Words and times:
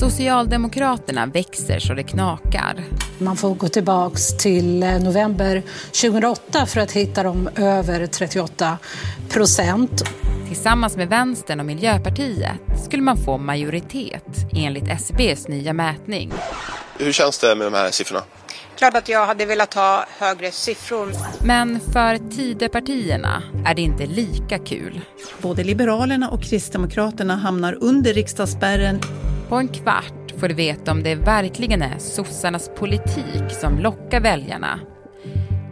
Socialdemokraterna 0.00 1.26
växer 1.26 1.78
så 1.78 1.94
det 1.94 2.02
knakar. 2.02 2.84
Man 3.18 3.36
får 3.36 3.54
gå 3.54 3.68
tillbaks 3.68 4.36
till 4.36 4.82
eh, 4.82 4.98
november 4.98 5.62
2008 6.02 6.66
för 6.66 6.80
att 6.80 6.92
hitta 6.92 7.22
de 7.22 7.48
över 7.56 8.06
38 8.06 8.78
procent. 9.28 10.02
Tillsammans 10.46 10.96
med 10.96 11.08
Vänstern 11.08 11.60
och 11.60 11.66
Miljöpartiet 11.66 12.50
skulle 12.84 13.02
man 13.02 13.16
få 13.16 13.38
majoritet 13.38 14.24
enligt 14.52 14.88
SCBs 14.88 15.48
nya 15.48 15.72
mätning. 15.72 16.32
Hur 16.98 17.12
känns 17.12 17.38
det 17.38 17.54
med 17.54 17.66
de 17.66 17.74
här 17.74 17.90
siffrorna? 17.90 18.22
Klart 18.78 18.94
att 18.96 19.08
jag 19.08 19.26
hade 19.26 19.46
velat 19.46 19.74
ha 19.74 20.06
högre 20.18 20.50
siffror. 20.50 21.12
Men 21.44 21.80
för 21.80 22.30
Tidöpartierna 22.36 23.42
är 23.66 23.74
det 23.74 23.82
inte 23.82 24.06
lika 24.06 24.58
kul. 24.58 25.00
Både 25.42 25.64
Liberalerna 25.64 26.30
och 26.30 26.42
Kristdemokraterna 26.42 27.36
hamnar 27.36 27.78
under 27.80 28.14
riksdagsspärren. 28.14 29.00
På 29.48 29.56
en 29.56 29.68
kvart 29.68 30.32
får 30.40 30.48
du 30.48 30.54
veta 30.54 30.92
om 30.92 31.02
det 31.02 31.14
verkligen 31.14 31.82
är 31.82 31.98
sossarnas 31.98 32.70
politik 32.76 33.50
som 33.50 33.78
lockar 33.78 34.20
väljarna. 34.20 34.80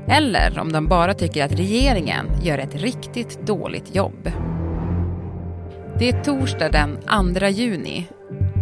Eller 0.09 0.59
om 0.59 0.73
de 0.73 0.87
bara 0.87 1.15
tycker 1.15 1.45
att 1.45 1.53
regeringen 1.53 2.27
gör 2.43 2.59
ett 2.59 2.75
riktigt 2.75 3.47
dåligt 3.47 3.95
jobb. 3.95 4.31
Det 5.99 6.09
är 6.09 6.23
torsdag 6.23 6.69
den 6.69 6.99
2 7.35 7.47
juni. 7.47 8.07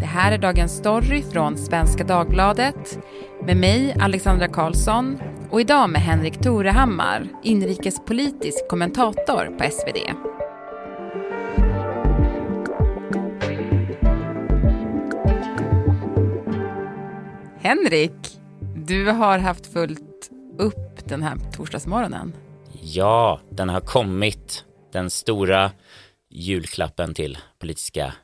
Det 0.00 0.06
här 0.06 0.32
är 0.32 0.38
dagens 0.38 0.72
story 0.72 1.22
från 1.22 1.58
Svenska 1.58 2.04
Dagbladet 2.04 2.98
med 3.46 3.56
mig, 3.56 3.96
Alexandra 4.00 4.48
Karlsson 4.48 5.18
och 5.50 5.60
idag 5.60 5.90
med 5.90 6.00
Henrik 6.00 6.38
Torehammar, 6.38 7.28
inrikespolitisk 7.42 8.68
kommentator 8.68 9.58
på 9.58 9.64
SvD. 9.70 10.31
Henrik, 17.72 18.38
du 18.86 19.06
har 19.06 19.38
haft 19.38 19.72
fullt 19.72 20.30
upp 20.58 21.08
den 21.08 21.22
här 21.22 21.36
torsdagsmorgonen. 21.52 22.32
Ja, 22.82 23.40
den 23.50 23.68
har 23.68 23.80
kommit. 23.80 24.64
Den 24.92 25.10
stora 25.10 25.70
julklappen 26.30 27.14
till 27.14 27.38
politiska 27.58 28.14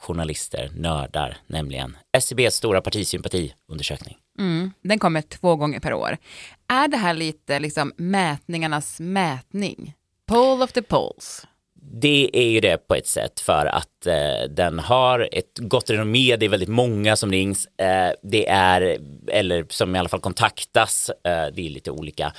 journalister, 0.00 0.70
nördar, 0.76 1.36
nämligen 1.46 1.96
SCBs 2.12 2.54
stora 2.54 2.80
partisympatiundersökning. 2.80 4.16
Mm, 4.38 4.72
den 4.82 4.98
kommer 4.98 5.22
två 5.22 5.56
gånger 5.56 5.80
per 5.80 5.92
år. 5.92 6.16
Är 6.68 6.88
det 6.88 6.96
här 6.96 7.14
lite 7.14 7.58
liksom 7.58 7.92
mätningarnas 7.96 9.00
mätning? 9.00 9.94
Poll 10.26 10.62
of 10.62 10.72
the 10.72 10.82
polls? 10.82 11.46
Det 11.92 12.30
är 12.32 12.48
ju 12.48 12.60
det 12.60 12.88
på 12.88 12.94
ett 12.94 13.06
sätt 13.06 13.40
för 13.40 13.66
att 13.66 14.06
eh, 14.06 14.48
den 14.50 14.78
har 14.78 15.28
ett 15.32 15.58
gott 15.58 15.90
renommé. 15.90 16.36
Det 16.36 16.46
är 16.46 16.50
väldigt 16.50 16.68
många 16.68 17.16
som 17.16 17.32
rings. 17.32 17.66
Eh, 17.66 18.12
det 18.22 18.48
är, 18.48 18.98
eller 19.28 19.66
som 19.68 19.96
i 19.96 19.98
alla 19.98 20.08
fall 20.08 20.20
kontaktas. 20.20 21.10
Eh, 21.10 21.46
det 21.54 21.66
är 21.66 21.70
lite 21.70 21.90
olika 21.90 22.32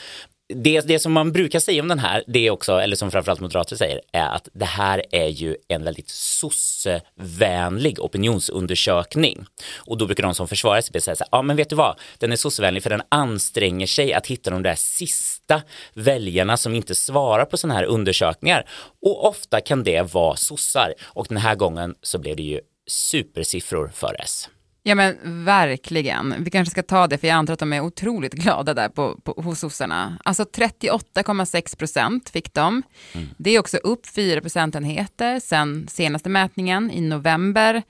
det, 0.49 0.81
det 0.81 0.99
som 0.99 1.13
man 1.13 1.31
brukar 1.31 1.59
säga 1.59 1.81
om 1.81 1.87
den 1.87 1.99
här, 1.99 2.23
det 2.27 2.47
är 2.47 2.51
också, 2.51 2.79
eller 2.79 2.95
som 2.95 3.11
framförallt 3.11 3.39
moderater 3.39 3.75
säger, 3.75 4.01
är 4.11 4.29
att 4.29 4.49
det 4.53 4.65
här 4.65 5.03
är 5.11 5.27
ju 5.27 5.55
en 5.67 5.83
väldigt 5.83 6.09
sossevänlig 6.09 7.99
opinionsundersökning. 7.99 9.45
Och 9.75 9.97
då 9.97 10.05
brukar 10.05 10.23
de 10.23 10.35
som 10.35 10.47
försvarar 10.47 10.81
sig 10.81 11.01
säga 11.01 11.15
så 11.15 11.23
här, 11.23 11.29
ja 11.31 11.41
men 11.41 11.55
vet 11.55 11.69
du 11.69 11.75
vad, 11.75 11.99
den 12.17 12.31
är 12.31 12.35
sossevänlig 12.35 12.83
för 12.83 12.89
den 12.89 13.01
anstränger 13.09 13.87
sig 13.87 14.13
att 14.13 14.27
hitta 14.27 14.49
de 14.49 14.63
där 14.63 14.75
sista 14.75 15.61
väljarna 15.93 16.57
som 16.57 16.75
inte 16.75 16.95
svarar 16.95 17.45
på 17.45 17.57
sådana 17.57 17.75
här 17.75 17.83
undersökningar. 17.83 18.65
Och 19.01 19.27
ofta 19.27 19.61
kan 19.61 19.83
det 19.83 20.13
vara 20.13 20.35
sossar. 20.35 20.93
Och 21.03 21.25
den 21.29 21.37
här 21.37 21.55
gången 21.55 21.95
så 22.01 22.19
blev 22.19 22.35
det 22.35 22.43
ju 22.43 22.59
supersiffror 22.87 23.91
för 23.93 24.15
S. 24.19 24.49
Ja 24.87 24.95
men 24.95 25.45
verkligen. 25.45 26.43
Vi 26.43 26.51
kanske 26.51 26.71
ska 26.71 26.83
ta 26.83 27.07
det 27.07 27.17
för 27.17 27.27
jag 27.27 27.35
antar 27.35 27.53
att 27.53 27.59
de 27.59 27.73
är 27.73 27.81
otroligt 27.81 28.33
glada 28.33 28.73
där 28.73 28.89
på, 28.89 29.19
på, 29.23 29.41
hos 29.41 29.59
sossarna. 29.59 30.17
Alltså 30.25 30.43
38,6 30.43 31.77
procent 31.77 32.29
fick 32.29 32.53
de. 32.53 32.83
Mm. 33.13 33.27
Det 33.37 33.51
är 33.51 33.59
också 33.59 33.77
upp 33.77 34.07
4 34.07 34.41
procentenheter 34.41 35.39
sen 35.39 35.87
senaste 35.87 36.29
mätningen 36.29 36.91
i 36.91 37.01
november. 37.01 37.83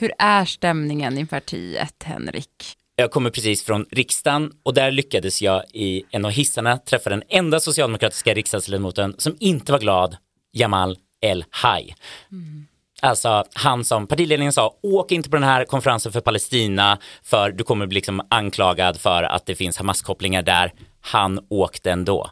Hur 0.00 0.12
är 0.18 0.44
stämningen 0.44 1.18
i 1.18 1.26
partiet, 1.26 2.02
Henrik? 2.02 2.76
Jag 2.96 3.10
kommer 3.10 3.30
precis 3.30 3.64
från 3.64 3.86
riksdagen 3.90 4.52
och 4.62 4.74
där 4.74 4.90
lyckades 4.90 5.42
jag 5.42 5.62
i 5.72 6.02
en 6.10 6.24
av 6.24 6.30
hissarna 6.30 6.78
träffa 6.78 7.10
den 7.10 7.22
enda 7.28 7.60
socialdemokratiska 7.60 8.34
riksdagsledamoten 8.34 9.14
som 9.18 9.36
inte 9.40 9.72
var 9.72 9.78
glad, 9.78 10.16
Jamal 10.52 10.98
El-Haj. 11.20 11.94
Mm. 12.32 12.66
Alltså 13.02 13.44
han 13.54 13.84
som 13.84 14.06
partiledningen 14.06 14.52
sa, 14.52 14.74
åk 14.82 15.12
inte 15.12 15.30
på 15.30 15.36
den 15.36 15.42
här 15.42 15.64
konferensen 15.64 16.12
för 16.12 16.20
Palestina 16.20 16.98
för 17.22 17.50
du 17.50 17.64
kommer 17.64 17.86
bli 17.86 17.94
liksom 17.94 18.26
anklagad 18.30 19.00
för 19.00 19.22
att 19.22 19.46
det 19.46 19.54
finns 19.54 19.78
Hamas-kopplingar 19.78 20.42
där. 20.42 20.72
Han 21.00 21.40
åkte 21.50 21.90
ändå. 21.90 22.30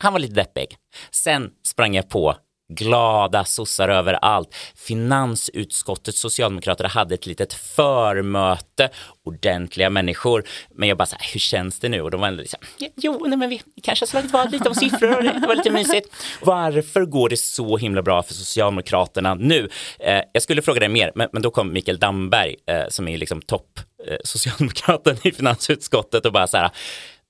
Han 0.00 0.12
var 0.12 0.20
lite 0.20 0.34
deppig. 0.34 0.76
Sen 1.10 1.50
sprang 1.66 1.94
jag 1.94 2.08
på 2.08 2.36
glada 2.68 3.44
sossar 3.44 3.88
överallt. 3.88 4.54
Finansutskottets 4.76 6.20
socialdemokrater 6.20 6.84
hade 6.84 7.14
ett 7.14 7.26
litet 7.26 7.54
förmöte, 7.54 8.88
ordentliga 9.24 9.90
människor. 9.90 10.44
Men 10.74 10.88
jag 10.88 10.98
bara 10.98 11.06
så 11.06 11.16
här, 11.16 11.32
hur 11.32 11.40
känns 11.40 11.78
det 11.78 11.88
nu? 11.88 12.00
Och 12.00 12.10
de 12.10 12.20
var 12.20 12.28
ändå 12.28 12.40
liksom, 12.40 12.60
jo, 12.96 13.26
nej, 13.26 13.38
men 13.38 13.48
vi 13.48 13.62
kanske 13.82 14.02
har 14.02 14.08
slagit 14.08 14.32
vad 14.32 14.52
lite 14.52 14.68
om 14.68 14.74
siffror 14.74 15.16
och 15.16 15.22
det 15.22 15.46
var 15.46 15.54
lite 15.54 15.70
mysigt. 15.70 16.14
Varför 16.40 17.04
går 17.04 17.28
det 17.28 17.36
så 17.36 17.76
himla 17.76 18.02
bra 18.02 18.22
för 18.22 18.34
Socialdemokraterna 18.34 19.34
nu? 19.34 19.68
Eh, 19.98 20.20
jag 20.32 20.42
skulle 20.42 20.62
fråga 20.62 20.80
dig 20.80 20.88
mer, 20.88 21.12
men, 21.14 21.28
men 21.32 21.42
då 21.42 21.50
kom 21.50 21.72
Mikael 21.72 21.98
Damberg 21.98 22.56
eh, 22.66 22.84
som 22.88 23.08
är 23.08 23.18
liksom 23.18 23.42
topp 23.42 23.80
eh, 24.08 24.16
socialdemokraten 24.24 25.16
i 25.22 25.32
finansutskottet 25.32 26.26
och 26.26 26.32
bara 26.32 26.46
så 26.46 26.56
här, 26.56 26.70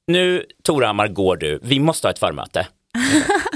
nu 0.06 0.44
Torhammar 0.62 1.08
går 1.08 1.36
du, 1.36 1.60
vi 1.62 1.80
måste 1.80 2.06
ha 2.06 2.12
ett 2.12 2.18
förmöte. 2.18 2.66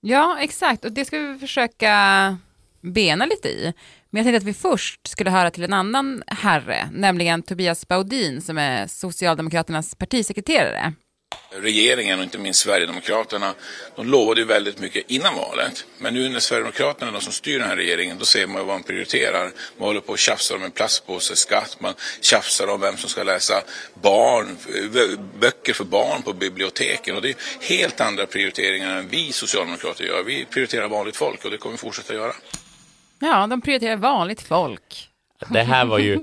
Ja, 0.00 0.38
exakt. 0.40 0.84
Och 0.84 0.92
det 0.92 1.04
ska 1.04 1.18
vi 1.18 1.38
försöka 1.38 2.38
bena 2.80 3.26
lite 3.26 3.48
i. 3.48 3.72
Men 4.10 4.18
jag 4.20 4.24
tänkte 4.24 4.36
att 4.36 4.56
vi 4.56 4.60
först 4.60 5.08
skulle 5.08 5.30
höra 5.30 5.50
till 5.50 5.64
en 5.64 5.72
annan 5.72 6.22
herre, 6.26 6.88
nämligen 6.92 7.42
Tobias 7.42 7.88
Baudin 7.88 8.40
som 8.40 8.58
är 8.58 8.86
Socialdemokraternas 8.86 9.94
partisekreterare. 9.94 10.92
Regeringen 11.52 12.18
och 12.18 12.24
inte 12.24 12.38
minst 12.38 12.60
Sverigedemokraterna, 12.60 13.54
de 13.96 14.08
lovade 14.08 14.40
ju 14.40 14.46
väldigt 14.46 14.78
mycket 14.78 15.10
innan 15.10 15.34
valet. 15.34 15.86
Men 15.98 16.14
nu 16.14 16.28
när 16.28 16.40
Sverigedemokraterna 16.40 17.08
är 17.08 17.12
de 17.12 17.20
som 17.20 17.32
styr 17.32 17.58
den 17.58 17.68
här 17.68 17.76
regeringen, 17.76 18.18
då 18.18 18.24
ser 18.24 18.46
man 18.46 18.56
vad 18.56 18.66
man 18.66 18.82
prioriterar. 18.82 19.50
Man 19.78 19.88
håller 19.88 20.00
på 20.00 20.12
att 20.12 20.18
tjafsa 20.18 20.54
om 20.54 20.62
en 20.62 20.70
plastpåseskatt, 20.70 21.80
man 21.80 21.94
tjafsar 22.20 22.66
om 22.66 22.80
vem 22.80 22.96
som 22.96 23.10
ska 23.10 23.22
läsa 23.22 23.62
barn, 24.02 24.56
böcker 25.40 25.72
för 25.72 25.84
barn 25.84 26.22
på 26.22 26.32
biblioteken. 26.32 27.16
Och 27.16 27.22
det 27.22 27.30
är 27.30 27.36
helt 27.60 28.00
andra 28.00 28.26
prioriteringar 28.26 28.96
än 28.96 29.08
vi 29.08 29.32
socialdemokrater 29.32 30.04
gör. 30.04 30.22
Vi 30.22 30.44
prioriterar 30.44 30.88
vanligt 30.88 31.16
folk 31.16 31.44
och 31.44 31.50
det 31.50 31.58
kommer 31.58 31.72
vi 31.72 31.78
fortsätta 31.78 32.14
göra. 32.14 32.32
Ja, 33.18 33.46
de 33.46 33.60
prioriterar 33.60 33.96
vanligt 33.96 34.42
folk. 34.42 35.08
Det 35.48 35.62
här 35.62 35.84
var 35.84 35.98
ju 35.98 36.18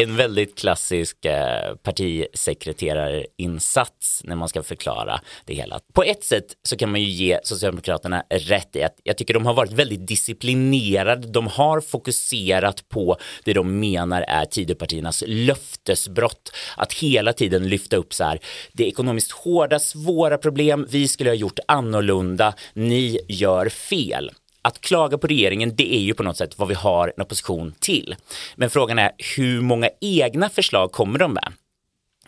en 0.00 0.16
väldigt 0.16 0.58
klassisk 0.58 1.24
eh, 1.24 1.74
partisekreterarinsats 1.82 4.20
när 4.24 4.36
man 4.36 4.48
ska 4.48 4.62
förklara 4.62 5.20
det 5.44 5.54
hela. 5.54 5.80
På 5.92 6.02
ett 6.02 6.24
sätt 6.24 6.46
så 6.62 6.76
kan 6.76 6.90
man 6.90 7.00
ju 7.00 7.06
ge 7.06 7.40
Socialdemokraterna 7.42 8.24
rätt 8.30 8.76
i 8.76 8.82
att 8.82 9.00
jag 9.02 9.16
tycker 9.16 9.34
de 9.34 9.46
har 9.46 9.54
varit 9.54 9.72
väldigt 9.72 10.06
disciplinerade. 10.06 11.26
De 11.26 11.46
har 11.46 11.80
fokuserat 11.80 12.88
på 12.88 13.16
det 13.44 13.52
de 13.52 13.80
menar 13.80 14.22
är 14.22 14.44
Tidöpartiernas 14.44 15.24
löftesbrott. 15.26 16.52
Att 16.76 16.92
hela 16.92 17.32
tiden 17.32 17.68
lyfta 17.68 17.96
upp 17.96 18.14
så 18.14 18.24
här, 18.24 18.40
det 18.72 18.84
är 18.84 18.88
ekonomiskt 18.88 19.32
hårda, 19.32 19.78
svåra 19.78 20.38
problem, 20.38 20.86
vi 20.90 21.08
skulle 21.08 21.30
ha 21.30 21.34
gjort 21.34 21.58
annorlunda, 21.68 22.54
ni 22.74 23.18
gör 23.28 23.68
fel 23.68 24.30
att 24.66 24.80
klaga 24.80 25.18
på 25.18 25.26
regeringen, 25.26 25.76
det 25.76 25.94
är 25.94 26.00
ju 26.00 26.14
på 26.14 26.22
något 26.22 26.36
sätt 26.36 26.58
vad 26.58 26.68
vi 26.68 26.74
har 26.74 27.12
en 27.16 27.22
opposition 27.22 27.74
till. 27.78 28.16
Men 28.56 28.70
frågan 28.70 28.98
är 28.98 29.10
hur 29.36 29.60
många 29.60 29.88
egna 30.00 30.48
förslag 30.48 30.92
kommer 30.92 31.18
de 31.18 31.32
med? 31.32 31.52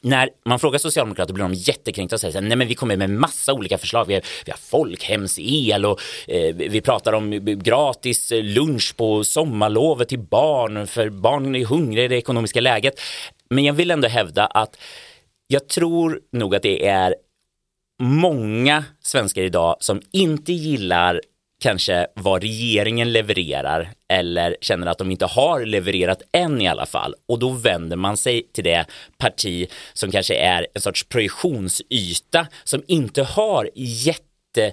när 0.01 0.29
man 0.45 0.59
frågar 0.59 0.79
socialdemokrater 0.79 1.35
blir 1.35 1.43
de 1.43 1.55
jättekränkta 1.55 2.17
och 2.17 2.21
säger 2.21 2.33
så 2.33 2.39
här, 2.39 2.49
nej 2.49 2.57
men 2.57 2.69
vi 2.69 2.75
kommer 2.75 2.97
med 2.97 3.11
massa 3.11 3.53
olika 3.53 3.79
förslag. 3.79 4.05
Vi 4.05 4.15
har, 4.15 4.23
vi 4.45 4.51
har 4.51 4.59
folkhemsel 4.59 5.87
och 5.87 6.01
eh, 6.27 6.55
vi 6.55 6.81
pratar 6.81 7.13
om 7.13 7.31
gratis 7.63 8.33
eh, 8.33 8.43
lunch 8.43 8.95
på 8.97 9.25
sommarlovet 9.25 10.09
till 10.09 10.19
barn 10.19 10.87
för 10.87 11.11
barnen 11.11 11.55
är 11.55 11.65
hungriga 11.65 12.05
i 12.05 12.09
det 12.09 12.17
ekonomiska 12.17 12.61
läget. 12.61 13.01
Men 13.51 13.65
jag 13.65 13.75
vill 13.75 13.91
ändå 13.91 14.09
hävda 14.09 14.47
att 14.47 14.77
jag 15.47 15.69
tror 15.69 16.21
nog 16.33 16.55
att 16.55 16.63
det 16.63 16.87
är 16.87 17.15
många 18.03 18.85
svenskar 19.03 19.43
idag 19.43 19.77
som 19.81 20.01
inte 20.13 20.53
gillar 20.53 21.21
kanske 21.61 22.07
vad 22.15 22.43
regeringen 22.43 23.13
levererar 23.13 23.91
eller 24.09 24.57
känner 24.61 24.87
att 24.87 24.99
de 24.99 25.11
inte 25.11 25.27
har 25.27 25.65
levererat 25.65 26.23
än 26.33 26.61
i 26.61 26.69
alla 26.69 26.87
fall 26.87 27.15
och 27.29 27.39
då 27.39 27.51
vänder 27.51 27.97
man 27.97 28.17
sig 28.17 28.43
till 28.53 28.65
det 28.65 28.87
parti 29.19 29.69
som 29.93 30.11
kanske 30.11 30.35
är 30.35 30.67
en 30.75 30.81
sorts 30.81 31.05
projektionsyta 31.05 32.47
som 32.65 32.83
inte 32.87 33.23
har 33.23 33.71
jätte 33.75 34.73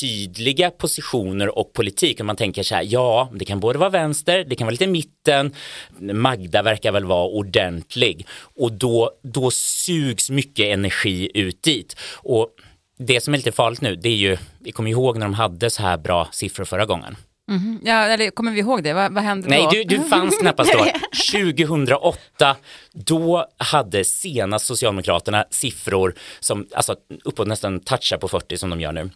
tydliga 0.00 0.70
positioner 0.70 1.58
och 1.58 1.72
politik. 1.72 2.20
Och 2.20 2.26
man 2.26 2.36
tänker 2.36 2.62
så 2.62 2.74
här, 2.74 2.86
ja, 2.86 3.30
det 3.34 3.44
kan 3.44 3.60
både 3.60 3.78
vara 3.78 3.90
vänster, 3.90 4.44
det 4.44 4.56
kan 4.56 4.66
vara 4.66 4.72
lite 4.72 4.86
mitten, 4.86 5.54
Magda 5.98 6.62
verkar 6.62 6.92
väl 6.92 7.04
vara 7.04 7.28
ordentlig 7.28 8.26
och 8.38 8.72
då, 8.72 9.10
då 9.22 9.50
sugs 9.50 10.30
mycket 10.30 10.66
energi 10.66 11.30
ut 11.34 11.62
dit. 11.62 11.96
Och 12.14 12.48
det 12.98 13.20
som 13.20 13.34
är 13.34 13.38
lite 13.38 13.52
farligt 13.52 13.80
nu, 13.80 13.96
det 13.96 14.08
är 14.08 14.16
ju, 14.16 14.36
vi 14.58 14.72
kommer 14.72 14.90
ihåg 14.90 15.18
när 15.18 15.26
de 15.26 15.34
hade 15.34 15.70
så 15.70 15.82
här 15.82 15.96
bra 15.96 16.28
siffror 16.32 16.64
förra 16.64 16.86
gången. 16.86 17.16
Mm. 17.50 17.80
Ja, 17.84 18.04
eller 18.04 18.30
kommer 18.30 18.52
vi 18.52 18.60
ihåg 18.60 18.82
det? 18.82 18.92
Vad, 18.92 19.12
vad 19.12 19.24
hände 19.24 19.48
Nej, 19.48 19.62
då? 19.62 19.70
Nej, 19.72 19.84
du, 19.84 19.96
du 19.96 20.04
fanns 20.04 20.38
knappast 20.38 20.72
då. 20.72 20.78
2008, 21.32 22.56
då 22.92 23.46
hade 23.56 24.04
senast 24.04 24.66
Socialdemokraterna 24.66 25.44
siffror 25.50 26.14
som 26.40 26.66
alltså 26.74 26.96
uppåt 27.24 27.48
nästan 27.48 27.80
touchar 27.80 28.18
på 28.18 28.28
40 28.28 28.56
som 28.58 28.70
de 28.70 28.80
gör 28.80 28.92
nu. 28.92 29.10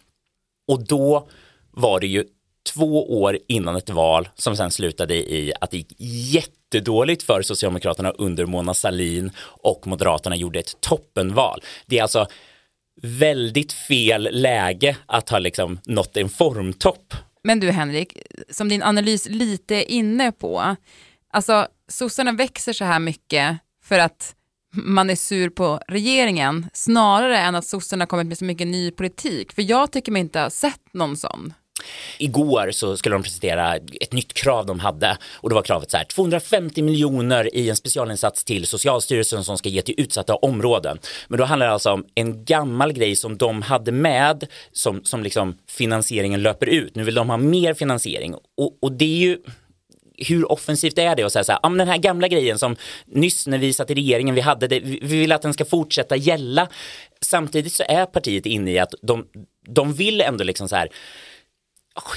Och 0.67 0.85
då 0.85 1.27
var 1.71 1.99
det 1.99 2.07
ju 2.07 2.25
två 2.73 3.21
år 3.21 3.37
innan 3.47 3.75
ett 3.75 3.89
val 3.89 4.29
som 4.35 4.57
sen 4.57 4.71
slutade 4.71 5.15
i 5.15 5.53
att 5.61 5.71
det 5.71 5.77
gick 5.77 5.95
jättedåligt 6.33 7.23
för 7.23 7.41
Socialdemokraterna 7.41 8.11
under 8.11 8.45
Mona 8.45 8.73
Sahlin 8.73 9.31
och 9.41 9.87
Moderaterna 9.87 10.35
gjorde 10.35 10.59
ett 10.59 10.81
toppenval. 10.81 11.63
Det 11.85 11.97
är 11.97 12.01
alltså 12.01 12.27
väldigt 13.01 13.73
fel 13.73 14.29
läge 14.31 14.97
att 15.05 15.29
ha 15.29 15.39
liksom 15.39 15.79
nått 15.85 16.17
en 16.17 16.29
formtopp. 16.29 17.13
Men 17.43 17.59
du 17.59 17.71
Henrik, 17.71 18.17
som 18.49 18.69
din 18.69 18.83
analys 18.83 19.29
lite 19.29 19.75
är 19.75 19.91
inne 19.91 20.31
på, 20.31 20.75
alltså 21.33 21.67
sossarna 21.87 22.31
växer 22.31 22.73
så 22.73 22.85
här 22.85 22.99
mycket 22.99 23.57
för 23.83 23.99
att 23.99 24.35
man 24.73 25.09
är 25.09 25.15
sur 25.15 25.49
på 25.49 25.79
regeringen 25.87 26.69
snarare 26.73 27.37
än 27.37 27.55
att 27.55 27.65
sossarna 27.65 28.05
kommit 28.05 28.27
med 28.27 28.37
så 28.37 28.45
mycket 28.45 28.67
ny 28.67 28.91
politik. 28.91 29.51
För 29.51 29.61
jag 29.61 29.91
tycker 29.91 30.11
mig 30.11 30.19
inte 30.19 30.39
ha 30.39 30.49
sett 30.49 30.93
någon 30.93 31.17
sån. 31.17 31.53
Igår 32.17 32.71
så 32.71 32.97
skulle 32.97 33.15
de 33.15 33.23
presentera 33.23 33.75
ett 33.75 34.13
nytt 34.13 34.33
krav 34.33 34.65
de 34.65 34.79
hade 34.79 35.17
och 35.33 35.49
det 35.49 35.55
var 35.55 35.61
kravet 35.61 35.91
så 35.91 35.97
här 35.97 36.03
250 36.03 36.81
miljoner 36.81 37.55
i 37.55 37.69
en 37.69 37.75
specialinsats 37.75 38.43
till 38.43 38.67
Socialstyrelsen 38.67 39.43
som 39.43 39.57
ska 39.57 39.69
ge 39.69 39.81
till 39.81 39.95
utsatta 39.97 40.35
områden. 40.35 40.99
Men 41.27 41.39
då 41.39 41.45
handlar 41.45 41.67
det 41.67 41.73
alltså 41.73 41.91
om 41.91 42.05
en 42.15 42.45
gammal 42.45 42.93
grej 42.93 43.15
som 43.15 43.37
de 43.37 43.61
hade 43.61 43.91
med 43.91 44.47
som, 44.71 45.03
som 45.03 45.23
liksom 45.23 45.57
finansieringen 45.67 46.41
löper 46.41 46.69
ut. 46.69 46.95
Nu 46.95 47.03
vill 47.03 47.15
de 47.15 47.29
ha 47.29 47.37
mer 47.37 47.73
finansiering 47.73 48.35
och, 48.35 48.77
och 48.81 48.91
det 48.91 49.05
är 49.05 49.19
ju 49.19 49.37
hur 50.27 50.51
offensivt 50.51 50.97
är 50.97 51.15
det 51.15 51.23
att 51.23 51.33
säga 51.33 51.43
så 51.43 51.51
här, 51.51 51.59
ja, 51.63 51.69
men 51.69 51.77
den 51.77 51.87
här 51.87 51.97
gamla 51.97 52.27
grejen 52.27 52.59
som 52.59 52.75
nyss 53.05 53.47
när 53.47 53.57
vi 53.57 53.73
satt 53.73 53.91
i 53.91 53.95
regeringen, 53.95 54.35
vi 54.35 54.41
hade 54.41 54.67
det, 54.67 54.79
vi 54.79 54.99
vill 55.01 55.31
att 55.31 55.41
den 55.41 55.53
ska 55.53 55.65
fortsätta 55.65 56.15
gälla. 56.15 56.67
Samtidigt 57.21 57.73
så 57.73 57.83
är 57.87 58.05
partiet 58.05 58.45
inne 58.45 58.71
i 58.71 58.79
att 58.79 58.93
de, 59.01 59.25
de 59.67 59.93
vill 59.93 60.21
ändå 60.21 60.43
liksom 60.43 60.69
så 60.69 60.75
här 60.75 60.89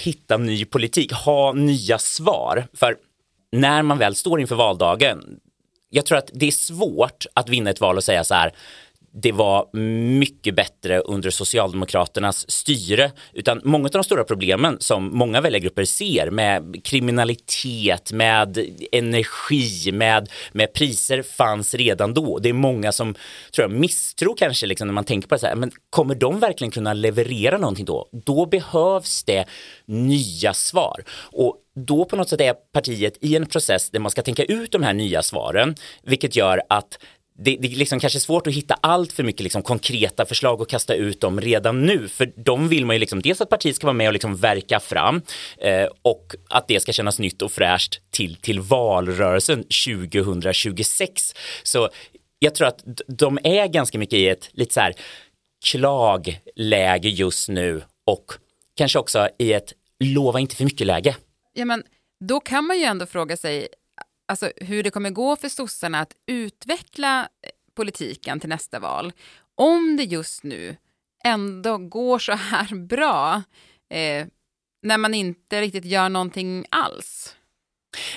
hitta 0.04 0.36
ny 0.36 0.64
politik, 0.64 1.12
ha 1.12 1.52
nya 1.52 1.98
svar. 1.98 2.66
För 2.72 2.96
när 3.52 3.82
man 3.82 3.98
väl 3.98 4.14
står 4.14 4.40
inför 4.40 4.54
valdagen, 4.54 5.40
jag 5.90 6.06
tror 6.06 6.18
att 6.18 6.30
det 6.32 6.46
är 6.46 6.50
svårt 6.50 7.26
att 7.34 7.48
vinna 7.48 7.70
ett 7.70 7.80
val 7.80 7.96
och 7.96 8.04
säga 8.04 8.24
så 8.24 8.34
här, 8.34 8.52
det 9.16 9.32
var 9.32 9.76
mycket 10.18 10.54
bättre 10.54 10.98
under 10.98 11.30
Socialdemokraternas 11.30 12.50
styre. 12.50 13.12
Utan 13.32 13.60
många 13.64 13.84
av 13.84 13.90
de 13.90 14.04
stora 14.04 14.24
problemen 14.24 14.76
som 14.80 15.18
många 15.18 15.40
väljargrupper 15.40 15.84
ser 15.84 16.30
med 16.30 16.84
kriminalitet, 16.84 18.12
med 18.12 18.58
energi, 18.92 19.92
med, 19.92 20.28
med 20.52 20.72
priser 20.72 21.22
fanns 21.22 21.74
redan 21.74 22.14
då. 22.14 22.38
Det 22.38 22.48
är 22.48 22.52
många 22.52 22.92
som 22.92 23.14
tror 23.54 23.70
jag, 23.70 23.70
misstror 23.70 24.34
kanske 24.36 24.66
liksom, 24.66 24.88
när 24.88 24.94
man 24.94 25.04
tänker 25.04 25.28
på 25.28 25.34
det 25.34 25.38
så 25.38 25.46
här, 25.46 25.56
men 25.56 25.70
kommer 25.90 26.14
de 26.14 26.40
verkligen 26.40 26.70
kunna 26.70 26.92
leverera 26.92 27.58
någonting 27.58 27.84
då? 27.84 28.08
Då 28.12 28.46
behövs 28.46 29.24
det 29.24 29.44
nya 29.86 30.54
svar. 30.54 31.04
Och 31.32 31.60
då 31.74 32.04
på 32.04 32.16
något 32.16 32.28
sätt 32.28 32.40
är 32.40 32.54
partiet 32.72 33.18
i 33.20 33.36
en 33.36 33.46
process 33.46 33.90
där 33.90 34.00
man 34.00 34.10
ska 34.10 34.22
tänka 34.22 34.44
ut 34.44 34.72
de 34.72 34.82
här 34.82 34.92
nya 34.92 35.22
svaren, 35.22 35.74
vilket 36.02 36.36
gör 36.36 36.62
att 36.68 36.98
det, 37.38 37.56
det 37.60 37.68
är 37.68 37.76
liksom 37.76 38.00
kanske 38.00 38.20
svårt 38.20 38.46
att 38.46 38.52
hitta 38.52 38.74
allt 38.80 39.12
för 39.12 39.22
mycket 39.22 39.40
liksom 39.40 39.62
konkreta 39.62 40.26
förslag 40.26 40.60
och 40.60 40.68
kasta 40.68 40.94
ut 40.94 41.20
dem 41.20 41.40
redan 41.40 41.86
nu. 41.86 42.08
För 42.08 42.32
de 42.36 42.68
vill 42.68 42.86
man 42.86 42.96
ju 42.96 43.00
liksom, 43.00 43.22
dels 43.22 43.40
att 43.40 43.50
partiet 43.50 43.76
ska 43.76 43.86
vara 43.86 43.94
med 43.94 44.06
och 44.06 44.12
liksom 44.12 44.36
verka 44.36 44.80
fram 44.80 45.22
eh, 45.58 45.88
och 46.02 46.34
att 46.50 46.68
det 46.68 46.80
ska 46.80 46.92
kännas 46.92 47.18
nytt 47.18 47.42
och 47.42 47.52
fräscht 47.52 48.00
till, 48.10 48.36
till 48.36 48.60
valrörelsen 48.60 49.64
2026. 49.86 51.34
Så 51.62 51.88
jag 52.38 52.54
tror 52.54 52.68
att 52.68 52.84
de 53.06 53.38
är 53.44 53.66
ganska 53.66 53.98
mycket 53.98 54.18
i 54.18 54.28
ett 54.28 54.50
lite 54.52 54.74
så 54.74 54.80
här 54.80 54.94
klagläge 55.66 57.08
just 57.08 57.48
nu 57.48 57.82
och 58.06 58.32
kanske 58.76 58.98
också 58.98 59.28
i 59.38 59.52
ett 59.52 59.72
lova 60.04 60.40
inte 60.40 60.56
för 60.56 60.64
mycket 60.64 60.86
läge. 60.86 61.16
Ja, 61.52 61.64
men 61.64 61.82
då 62.20 62.40
kan 62.40 62.64
man 62.64 62.78
ju 62.78 62.84
ändå 62.84 63.06
fråga 63.06 63.36
sig 63.36 63.68
alltså, 64.26 64.50
hur 64.56 64.82
det 64.82 64.90
kommer 64.90 65.10
gå 65.10 65.36
för 65.36 65.48
sossarna 65.48 66.00
att 66.00 66.12
utveckla 66.26 67.20
eh, 67.20 67.50
politiken 67.74 68.40
till 68.40 68.48
nästa 68.48 68.78
val. 68.78 69.12
Om 69.54 69.96
det 69.96 70.04
just 70.04 70.42
nu 70.42 70.76
ändå 71.24 71.78
går 71.78 72.18
så 72.18 72.32
här 72.32 72.86
bra 72.86 73.42
eh, 73.90 74.26
när 74.82 74.98
man 74.98 75.14
inte 75.14 75.60
riktigt 75.60 75.84
gör 75.84 76.08
någonting 76.08 76.66
alls. 76.70 77.36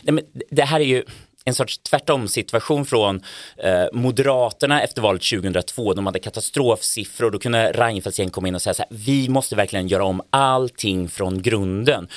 Nej, 0.04 0.14
men 0.14 0.24
det 0.52 0.64
här 0.64 0.80
är 0.80 0.86
ju 0.86 1.04
en 1.46 1.54
sorts 1.54 1.78
tvärtom 1.78 2.28
situation 2.28 2.86
från 2.86 3.22
eh, 3.58 3.86
Moderaterna 3.94 4.82
efter 4.82 5.02
valet 5.02 5.22
2002. 5.22 5.94
De 5.94 6.06
hade 6.06 6.20
katastrofsiffror. 6.20 7.32
Då 7.32 7.40
kunde 7.40 7.72
Reinfeldts 7.72 8.20
gäng 8.20 8.30
komma 8.30 8.48
in 8.48 8.56
och 8.56 8.62
säga 8.62 8.74
så 8.74 8.84
här, 8.84 8.98
vi 8.98 9.30
måste 9.30 9.56
verkligen 9.56 9.88
göra 9.88 10.04
om 10.04 10.22
allting 10.30 11.10
från 11.10 11.42
grunden 11.42 12.08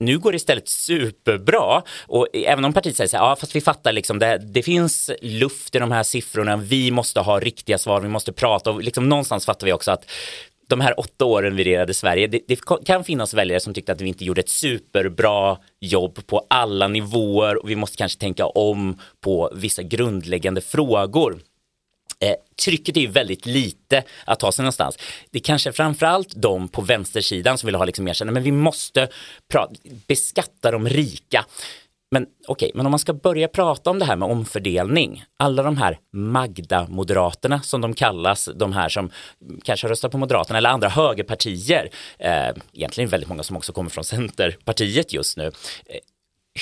nu 0.00 0.18
går 0.18 0.32
det 0.32 0.36
istället 0.36 0.68
superbra 0.68 1.82
och 2.06 2.28
även 2.32 2.64
om 2.64 2.72
partiet 2.72 2.96
säger 2.96 3.08
så 3.08 3.16
här, 3.16 3.24
ja 3.24 3.36
fast 3.36 3.56
vi 3.56 3.60
fattar 3.60 3.92
liksom 3.92 4.18
det, 4.18 4.38
det 4.38 4.62
finns 4.62 5.10
luft 5.22 5.74
i 5.74 5.78
de 5.78 5.92
här 5.92 6.02
siffrorna, 6.02 6.56
vi 6.56 6.90
måste 6.90 7.20
ha 7.20 7.40
riktiga 7.40 7.78
svar, 7.78 8.00
vi 8.00 8.08
måste 8.08 8.32
prata 8.32 8.70
och 8.70 8.82
liksom 8.82 9.08
någonstans 9.08 9.46
fattar 9.46 9.66
vi 9.66 9.72
också 9.72 9.90
att 9.90 10.10
de 10.68 10.80
här 10.80 11.00
åtta 11.00 11.24
åren 11.24 11.56
vi 11.56 11.64
regerade 11.64 11.94
Sverige, 11.94 12.26
det, 12.26 12.40
det, 12.48 12.58
kan 12.86 13.04
finnas 13.04 13.34
väljare 13.34 13.60
som 13.60 13.74
tyckte 13.74 13.92
att 13.92 14.00
vi 14.00 14.08
inte 14.08 14.24
gjorde 14.24 14.40
ett 14.40 14.48
superbra 14.48 15.58
jobb 15.80 16.26
på 16.26 16.46
alla 16.50 16.88
nivåer 16.88 17.62
och 17.62 17.70
vi 17.70 17.76
måste 17.76 17.96
kanske 17.96 18.20
tänka 18.20 18.46
om 18.46 18.98
på 19.20 19.52
vissa 19.54 19.82
grundläggande 19.82 20.60
frågor. 20.60 21.38
Eh, 22.20 22.34
trycket 22.64 22.96
är 22.96 23.00
ju 23.00 23.06
väldigt 23.06 23.46
lite 23.46 24.02
att 24.24 24.40
ta 24.40 24.52
sig 24.52 24.62
någonstans. 24.62 24.98
Det 25.30 25.38
är 25.38 25.42
kanske 25.42 25.72
framförallt 25.72 26.32
de 26.36 26.68
på 26.68 26.82
vänstersidan 26.82 27.58
som 27.58 27.66
vill 27.66 27.74
ha 27.74 27.84
liksom 27.84 28.04
mer, 28.04 28.24
men 28.24 28.42
vi 28.42 28.52
måste 28.52 29.08
beskatta 30.06 30.70
de 30.70 30.88
rika. 30.88 31.44
Men 32.14 32.22
okej, 32.22 32.66
okay, 32.66 32.70
men 32.74 32.86
om 32.86 32.90
man 32.90 32.98
ska 32.98 33.12
börja 33.12 33.48
prata 33.48 33.90
om 33.90 33.98
det 33.98 34.04
här 34.04 34.16
med 34.16 34.28
omfördelning, 34.28 35.24
alla 35.38 35.62
de 35.62 35.76
här 35.76 35.98
Magda-moderaterna 36.12 37.60
som 37.60 37.80
de 37.80 37.94
kallas, 37.94 38.48
de 38.54 38.72
här 38.72 38.88
som 38.88 39.10
kanske 39.64 39.88
röstar 39.88 40.08
på 40.08 40.18
Moderaterna 40.18 40.58
eller 40.58 40.70
andra 40.70 40.88
högerpartier, 40.88 41.90
eh, 42.18 42.48
egentligen 42.72 43.10
väldigt 43.10 43.28
många 43.28 43.42
som 43.42 43.56
också 43.56 43.72
kommer 43.72 43.90
från 43.90 44.04
Centerpartiet 44.04 45.12
just 45.12 45.36
nu, 45.36 45.46
eh, 45.46 45.98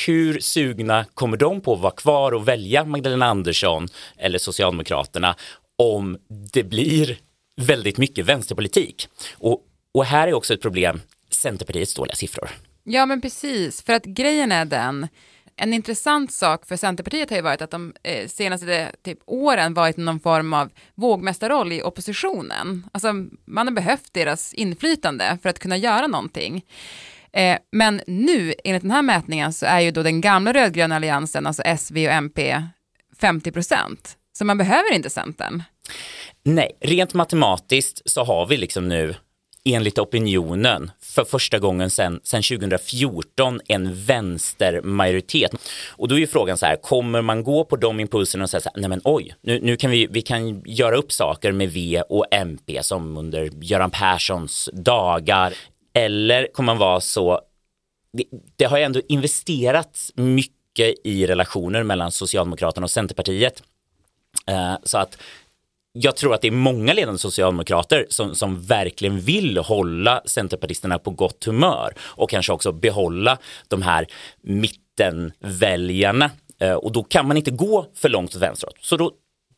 hur 0.06 0.40
sugna 0.40 1.04
kommer 1.14 1.36
de 1.36 1.60
på 1.60 1.74
att 1.74 1.80
vara 1.80 1.92
kvar 1.92 2.32
och 2.32 2.48
välja 2.48 2.84
Magdalena 2.84 3.26
Andersson 3.26 3.88
eller 4.16 4.38
Socialdemokraterna 4.38 5.36
om 5.78 6.18
det 6.52 6.62
blir 6.62 7.18
väldigt 7.60 7.98
mycket 7.98 8.26
vänsterpolitik? 8.26 9.08
Och, 9.34 9.60
och 9.94 10.04
här 10.04 10.28
är 10.28 10.34
också 10.34 10.54
ett 10.54 10.62
problem 10.62 11.00
Centerpartiets 11.30 11.94
dåliga 11.94 12.14
siffror. 12.14 12.50
Ja, 12.84 13.06
men 13.06 13.20
precis, 13.20 13.82
för 13.82 13.92
att 13.92 14.04
grejen 14.04 14.52
är 14.52 14.64
den, 14.64 15.08
en 15.56 15.74
intressant 15.74 16.32
sak 16.32 16.66
för 16.66 16.76
Centerpartiet 16.76 17.30
har 17.30 17.36
ju 17.36 17.42
varit 17.42 17.62
att 17.62 17.70
de 17.70 17.94
eh, 18.02 18.28
senaste 18.28 18.92
typ, 19.02 19.18
åren 19.26 19.74
varit 19.74 19.96
någon 19.96 20.20
form 20.20 20.52
av 20.52 20.70
vågmästarroll 20.94 21.72
i 21.72 21.82
oppositionen. 21.82 22.86
Alltså 22.92 23.12
man 23.44 23.66
har 23.66 23.74
behövt 23.74 24.12
deras 24.12 24.54
inflytande 24.54 25.38
för 25.42 25.48
att 25.48 25.58
kunna 25.58 25.76
göra 25.76 26.06
någonting. 26.06 26.64
Eh, 27.36 27.58
men 27.72 28.00
nu, 28.06 28.54
enligt 28.64 28.82
den 28.82 28.90
här 28.90 29.02
mätningen, 29.02 29.52
så 29.52 29.66
är 29.66 29.80
ju 29.80 29.90
då 29.90 30.02
den 30.02 30.20
gamla 30.20 30.52
rödgröna 30.52 30.96
alliansen, 30.96 31.46
alltså 31.46 31.62
S, 31.62 31.90
V 31.90 32.08
och 32.08 32.14
MP, 32.14 32.62
50 33.20 33.52
procent. 33.52 34.16
Så 34.32 34.44
man 34.44 34.58
behöver 34.58 34.92
inte 34.92 35.10
Centern. 35.10 35.62
Nej, 36.44 36.78
rent 36.80 37.14
matematiskt 37.14 38.02
så 38.04 38.24
har 38.24 38.46
vi 38.46 38.56
liksom 38.56 38.88
nu 38.88 39.14
enligt 39.64 39.98
opinionen 39.98 40.90
för 41.00 41.24
första 41.24 41.58
gången 41.58 41.90
sedan 41.90 42.20
2014 42.24 43.60
en 43.68 44.04
vänstermajoritet. 44.04 45.50
Och 45.90 46.08
då 46.08 46.14
är 46.14 46.18
ju 46.18 46.26
frågan 46.26 46.58
så 46.58 46.66
här, 46.66 46.76
kommer 46.76 47.22
man 47.22 47.44
gå 47.44 47.64
på 47.64 47.76
de 47.76 48.00
impulserna 48.00 48.44
och 48.44 48.50
säga 48.50 48.60
så 48.60 48.70
här, 48.74 48.80
nej 48.80 48.88
men 48.88 49.00
oj, 49.04 49.34
nu, 49.42 49.60
nu 49.62 49.76
kan 49.76 49.90
vi, 49.90 50.06
vi 50.06 50.22
kan 50.22 50.62
göra 50.66 50.96
upp 50.96 51.12
saker 51.12 51.52
med 51.52 51.70
V 51.70 52.02
och 52.08 52.26
MP 52.30 52.82
som 52.82 53.16
under 53.16 53.50
Göran 53.60 53.90
Perssons 53.90 54.70
dagar. 54.72 55.54
Eller 55.92 56.52
kommer 56.52 56.66
man 56.66 56.78
vara 56.78 57.00
så, 57.00 57.40
det, 58.12 58.24
det 58.56 58.64
har 58.64 58.78
ju 58.78 58.84
ändå 58.84 59.00
investerats 59.08 60.12
mycket 60.14 60.94
i 61.04 61.26
relationer 61.26 61.82
mellan 61.82 62.12
Socialdemokraterna 62.12 62.84
och 62.84 62.90
Centerpartiet. 62.90 63.62
Eh, 64.46 64.74
så 64.84 64.98
att 64.98 65.18
jag 65.92 66.16
tror 66.16 66.34
att 66.34 66.40
det 66.40 66.48
är 66.48 66.52
många 66.52 66.92
ledande 66.92 67.18
socialdemokrater 67.18 68.06
som, 68.08 68.34
som 68.34 68.62
verkligen 68.62 69.20
vill 69.20 69.58
hålla 69.58 70.22
centerpartisterna 70.24 70.98
på 70.98 71.10
gott 71.10 71.44
humör 71.44 71.94
och 71.98 72.30
kanske 72.30 72.52
också 72.52 72.72
behålla 72.72 73.38
de 73.68 73.82
här 73.82 74.06
mittenväljarna. 74.40 76.30
Eh, 76.58 76.74
och 76.74 76.92
då 76.92 77.02
kan 77.02 77.26
man 77.26 77.36
inte 77.36 77.50
gå 77.50 77.86
för 77.94 78.08
långt 78.08 78.36
åt 78.36 78.42
vänster. 78.42 78.70
Så 78.80 78.96
då 78.96 79.12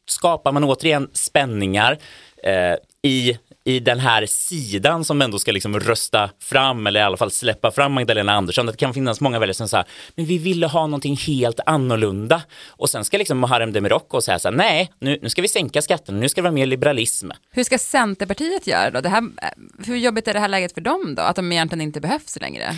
skapar 0.07 0.53
man 0.53 0.64
återigen 0.64 1.11
spänningar 1.12 1.99
eh, 2.43 2.75
i 3.03 3.38
i 3.64 3.80
den 3.80 3.99
här 3.99 4.26
sidan 4.26 5.04
som 5.04 5.23
ändå 5.23 5.38
ska 5.38 5.52
liksom 5.52 5.80
rösta 5.80 6.30
fram 6.38 6.87
eller 6.87 7.00
i 7.00 7.02
alla 7.02 7.16
fall 7.16 7.30
släppa 7.30 7.71
fram 7.71 7.92
Magdalena 7.92 8.33
Andersson. 8.33 8.66
Det 8.66 8.76
kan 8.76 8.94
finnas 8.94 9.21
många 9.21 9.38
väljare 9.38 9.54
som 9.54 9.68
säger 9.68 9.87
men 10.14 10.26
vi 10.26 10.38
ville 10.38 10.66
ha 10.66 10.87
någonting 10.87 11.16
helt 11.16 11.61
annorlunda. 11.66 12.42
Och 12.68 12.90
sen 12.90 13.04
ska 13.04 13.18
liksom 13.18 13.40
Muharrem 13.40 13.73
Demirok 13.73 14.14
och 14.14 14.25
säga 14.25 14.38
så 14.38 14.49
här, 14.49 14.56
nej, 14.56 14.92
nu, 14.99 15.18
nu 15.23 15.28
ska 15.28 15.42
vi 15.42 15.49
sänka 15.49 15.83
skatterna, 15.83 16.18
nu 16.18 16.28
ska 16.28 16.40
det 16.40 16.42
vara 16.42 16.52
mer 16.52 16.66
liberalism. 16.66 17.30
Hur 17.50 17.64
ska 17.64 17.78
Centerpartiet 17.78 18.66
göra 18.66 18.90
då? 18.90 19.00
Det 19.00 19.09
här, 19.09 19.23
hur 19.87 19.97
jobbigt 19.97 20.28
är 20.28 20.33
det 20.33 20.40
här 20.40 20.49
läget 20.49 20.75
för 20.75 20.80
dem 20.80 21.14
då? 21.14 21.23
Att 21.23 21.37
de 21.37 21.52
egentligen 21.52 21.80
inte 21.80 22.00
behövs 22.00 22.40
längre? 22.40 22.75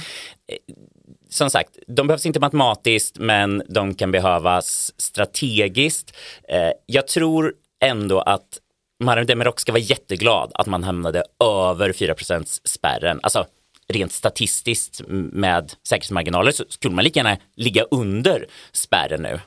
som 1.31 1.51
sagt, 1.51 1.71
de 1.87 2.07
behövs 2.07 2.27
inte 2.27 2.41
matematiskt, 2.41 3.19
men 3.19 3.63
de 3.69 3.95
kan 3.95 4.11
behövas 4.11 4.93
strategiskt. 4.97 6.17
Eh, 6.49 6.71
jag 6.87 7.07
tror 7.07 7.55
ändå 7.81 8.21
att 8.21 8.59
Muharrem 9.05 9.27
Demirok 9.27 9.61
ska 9.61 9.73
vara 9.73 9.83
jätteglad 9.83 10.53
att 10.55 10.67
man 10.67 10.85
hamnade 10.85 11.25
över 11.45 11.93
4% 11.93 12.61
spärren. 12.65 13.21
Alltså 13.23 13.47
rent 13.89 14.13
statistiskt 14.13 15.01
med 15.33 15.73
säkerhetsmarginaler 15.89 16.53
så 16.53 16.65
skulle 16.69 16.95
man 16.95 17.05
lika 17.05 17.21
gärna 17.21 17.37
ligga 17.57 17.83
under 17.83 18.47
spärren 18.73 19.23
nu. 19.23 19.41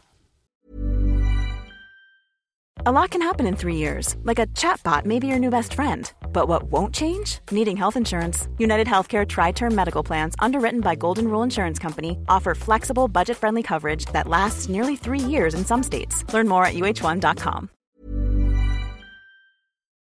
A 2.86 2.92
lot 2.92 3.12
can 3.12 3.22
happen 3.22 3.46
in 3.46 3.58
three 3.58 3.76
years, 3.76 4.16
like 4.24 4.40
a 4.40 4.48
chatbot 4.56 5.06
may 5.06 5.20
be 5.20 5.28
your 5.28 5.40
new 5.40 5.52
best 5.52 5.74
friend. 5.74 6.14
But 6.34 6.48
what 6.48 6.64
won't 6.72 6.96
change? 6.96 7.40
Needing 7.52 7.76
health 7.78 7.98
insurance. 7.98 8.48
United 8.58 8.88
Healthcare 8.88 9.26
Tri 9.26 9.52
Term 9.52 9.76
Medical 9.76 10.02
Plans, 10.02 10.36
underwritten 10.40 10.80
by 10.80 10.96
Golden 10.96 11.28
Rule 11.28 11.44
Insurance 11.44 11.84
Company, 11.84 12.18
offer 12.30 12.56
flexible, 12.56 13.10
budget 13.10 13.38
friendly 13.38 13.64
coverage 13.64 14.06
that 14.14 14.30
lasts 14.30 14.70
nearly 14.70 14.96
three 14.96 15.20
years 15.20 15.54
in 15.54 15.66
some 15.66 15.84
states. 15.84 16.24
Learn 16.34 16.48
more 16.48 16.64
at 16.66 16.76
uh1.com. 16.76 17.70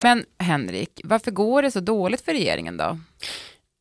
Men 0.04 0.26
Henrik, 0.40 1.02
varför 1.04 1.32
går 1.32 1.62
det 1.62 1.72
så 1.72 1.80
dåligt 1.80 2.22
för 2.22 2.32
regeringen 2.32 2.78
då? 2.78 3.00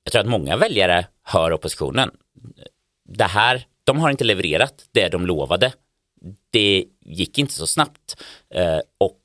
Jag 0.04 0.12
tror 0.12 0.20
att 0.20 0.28
många 0.28 0.56
väljare 0.56 1.06
hör 1.22 1.52
oppositionen. 1.52 2.10
Det 3.08 3.24
här, 3.24 3.66
de 3.84 3.98
har 3.98 4.10
inte 4.10 4.24
levererat 4.24 4.84
det 4.92 5.08
de 5.08 5.26
lovade. 5.26 5.72
Det 6.50 6.84
gick 7.00 7.38
inte 7.38 7.52
så 7.52 7.66
snabbt 7.66 8.22
eh, 8.54 8.78
och 8.98 9.20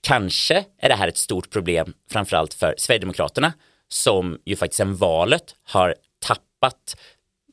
kanske 0.00 0.64
är 0.78 0.88
det 0.88 0.94
här 0.94 1.08
ett 1.08 1.16
stort 1.16 1.50
problem 1.50 1.94
framförallt 2.10 2.54
för 2.54 2.74
Sverigedemokraterna 2.78 3.52
som 3.88 4.38
ju 4.44 4.56
faktiskt 4.56 4.76
sedan 4.76 4.96
valet 4.96 5.54
har 5.62 5.94
tappat 6.18 6.96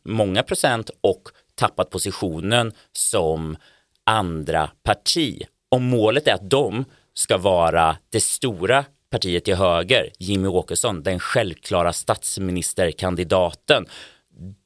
många 0.06 0.44
procent 0.44 0.92
och 1.02 1.30
tappat 1.56 1.90
positionen 1.90 2.74
som 2.92 3.58
andra 4.04 4.70
parti. 4.84 5.44
Om 5.70 5.84
målet 5.84 6.28
är 6.28 6.34
att 6.34 6.50
de 6.50 6.86
ska 7.20 7.38
vara 7.38 7.98
det 8.10 8.24
stora 8.24 8.86
partiet 9.12 9.46
till 9.46 9.56
höger, 9.56 10.10
Jimmy 10.20 10.48
Åkesson, 10.48 11.04
den 11.04 11.20
självklara 11.20 11.94
statsministerkandidaten, 11.94 13.86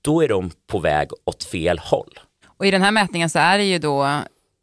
då 0.02 0.24
är 0.24 0.28
de 0.28 0.52
på 0.68 0.80
väg 0.80 1.10
åt 1.26 1.44
fel 1.44 1.80
håll. 1.80 2.20
Och 2.58 2.66
i 2.66 2.72
den 2.72 2.82
här 2.82 2.92
mätningen 2.92 3.30
så 3.30 3.40
är 3.40 3.58
det 3.58 3.64
ju 3.64 3.80
då 3.80 4.22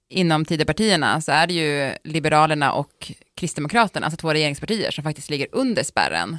inom 0.09 0.45
Tidöpartierna 0.45 1.21
så 1.21 1.33
är 1.33 1.47
det 1.47 1.55
ju 1.55 1.93
Liberalerna 2.05 2.73
och 2.73 3.13
Kristdemokraterna, 3.37 4.07
alltså 4.07 4.21
två 4.21 4.33
regeringspartier 4.33 4.91
som 4.91 5.05
faktiskt 5.05 5.31
ligger 5.31 5.47
under 5.53 5.83
spärren. 5.83 6.39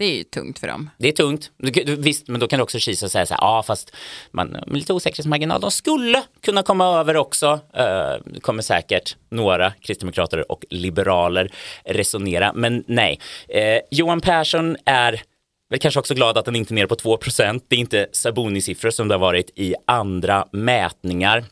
Det 0.00 0.04
är 0.04 0.16
ju 0.16 0.24
tungt 0.24 0.58
för 0.58 0.66
dem. 0.66 0.90
Det 0.98 1.08
är 1.08 1.12
tungt. 1.12 1.50
Visst, 1.98 2.28
men 2.28 2.40
då 2.40 2.48
kan 2.48 2.58
du 2.58 2.62
också 2.62 2.78
Kisa 2.78 3.06
och 3.06 3.12
säga 3.12 3.26
så 3.26 3.34
här, 3.34 3.40
ja 3.40 3.62
fast 3.62 3.96
man 4.30 4.48
med 4.48 4.76
lite 4.76 4.92
osäkerhetsmarginal, 4.92 5.60
de 5.60 5.70
skulle 5.70 6.22
kunna 6.40 6.62
komma 6.62 7.00
över 7.00 7.16
också. 7.16 7.60
Uh, 7.78 8.40
kommer 8.40 8.62
säkert 8.62 9.16
några 9.30 9.70
kristdemokrater 9.70 10.52
och 10.52 10.64
liberaler 10.70 11.52
resonera, 11.84 12.52
men 12.54 12.84
nej. 12.86 13.20
Uh, 13.54 13.80
Johan 13.90 14.20
Persson 14.20 14.76
är 14.84 15.22
väl 15.70 15.78
kanske 15.78 16.00
också 16.00 16.14
glad 16.14 16.38
att 16.38 16.44
den 16.44 16.56
inte 16.56 16.74
är 16.74 16.76
nere 16.76 16.86
på 16.86 16.96
2 16.96 17.16
procent, 17.16 17.64
Det 17.68 17.76
är 17.76 17.80
inte 17.80 18.06
Sabuni-siffror 18.12 18.90
som 18.90 19.08
det 19.08 19.14
har 19.14 19.20
varit 19.20 19.50
i 19.54 19.74
andra 19.86 20.46
mätningar. 20.52 21.44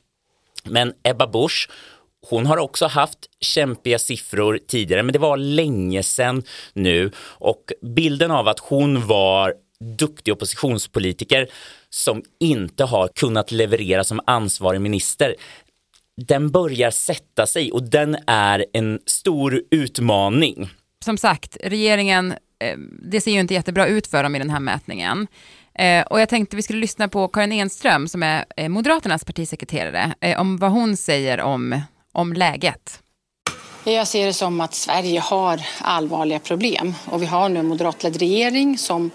Men 0.65 0.93
Ebba 1.03 1.27
Busch 1.27 1.71
hon 2.27 2.47
har 2.47 2.57
också 2.57 2.87
haft 2.87 3.19
kämpiga 3.41 3.99
siffror 3.99 4.59
tidigare, 4.69 5.03
men 5.03 5.13
det 5.13 5.19
var 5.19 5.37
länge 5.37 6.03
sedan 6.03 6.43
nu 6.73 7.13
och 7.21 7.73
bilden 7.83 8.31
av 8.31 8.49
att 8.49 8.59
hon 8.59 9.07
var 9.07 9.55
duktig 9.99 10.33
oppositionspolitiker 10.35 11.49
som 11.91 12.23
inte 12.41 12.85
har 12.85 13.09
kunnat 13.09 13.53
leverera 13.53 14.05
som 14.05 14.21
ansvarig 14.27 14.81
minister 14.81 15.35
den 16.27 16.51
börjar 16.51 16.91
sätta 16.91 17.47
sig 17.47 17.73
och 17.73 17.83
den 17.83 18.17
är 18.27 18.67
en 18.73 18.99
stor 19.07 19.63
utmaning. 19.71 20.71
Som 21.05 21.19
sagt, 21.19 21.57
regeringen, 21.65 22.33
eh, 22.33 22.79
det 23.03 23.21
ser 23.21 23.31
ju 23.31 23.41
inte 23.41 23.55
jättebra 23.55 23.87
ut 23.87 24.07
för 24.07 24.23
dem 24.23 24.37
i 24.37 24.39
den 24.39 24.51
här 24.51 24.61
mätningen. 24.61 25.27
Eh, 25.75 26.07
och 26.07 26.21
jag 26.21 26.29
tänkte 26.29 26.57
vi 26.57 26.63
skulle 26.63 26.81
lyssna 26.81 27.09
på 27.09 27.29
Karin 27.29 27.53
Enström 27.53 28.09
som 28.09 28.23
är 28.23 28.45
eh, 28.57 28.69
Moderaternas 28.69 29.25
partisekreterare 29.25 30.15
om 30.39 30.57
vad 30.57 30.71
hon 30.71 30.97
säger 30.97 31.41
om 31.41 31.81
om 32.19 32.33
läget. 32.33 33.03
Jag 33.85 34.09
ser 34.09 34.27
det 34.27 34.33
som 34.33 34.61
att 34.61 34.75
Sverige 34.75 35.21
har 35.21 35.61
allvarliga 35.81 36.39
problem 36.39 36.95
och 37.05 37.23
vi 37.23 37.27
har 37.27 37.49
nu 37.49 37.61
en 37.61 37.67
moderatledd 37.67 38.17
regering 38.17 38.79
som 38.79 39.11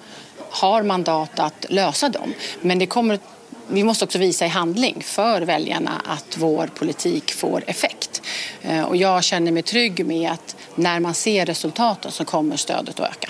har 0.49 0.83
mandat 0.83 1.39
att 1.39 1.65
lösa 1.69 2.09
dem. 2.09 2.33
Men 2.61 2.79
det 2.79 2.85
kommer, 2.85 3.19
vi 3.67 3.83
måste 3.83 4.05
också 4.05 4.19
visa 4.19 4.45
i 4.45 4.47
handling 4.47 5.01
för 5.03 5.41
väljarna 5.41 6.01
att 6.05 6.37
vår 6.37 6.67
politik 6.67 7.33
får 7.33 7.63
effekt. 7.67 8.21
Eh, 8.61 8.83
och 8.83 8.97
jag 8.97 9.23
känner 9.23 9.51
mig 9.51 9.63
trygg 9.63 10.05
med 10.05 10.31
att 10.31 10.55
när 10.75 10.99
man 10.99 11.13
ser 11.13 11.45
resultaten 11.45 12.11
så 12.11 12.25
kommer 12.25 12.57
stödet 12.57 12.99
att 12.99 13.09
öka. 13.09 13.29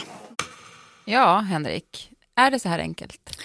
Ja, 1.06 1.39
Henrik, 1.39 2.10
är 2.36 2.51
det 2.51 2.60
så 2.60 2.70
här 2.70 2.80
enkelt? 2.80 3.38